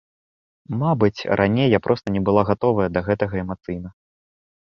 [0.83, 3.89] Мабыць, раней я проста не была гатовая да гэтага эмацыйна.